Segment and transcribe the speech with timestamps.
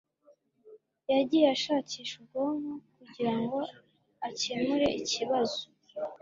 [1.11, 3.59] yagiye ashakisha ubwonko kugirango
[4.27, 5.61] akemure ikibazo.